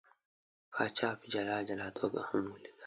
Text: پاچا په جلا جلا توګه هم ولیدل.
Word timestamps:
پاچا 0.73 1.09
په 1.19 1.25
جلا 1.33 1.57
جلا 1.67 1.87
توګه 1.99 2.19
هم 2.29 2.43
ولیدل. 2.51 2.75